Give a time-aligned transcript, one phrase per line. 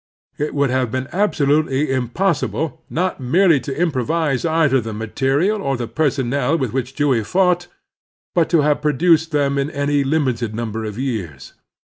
[0.39, 5.85] It would have been absolutely impossible not merely to improvise either the material or the
[5.87, 7.67] personnel with which Dewey fought,
[8.33, 11.53] but to have produced them in any limited ntunber of years.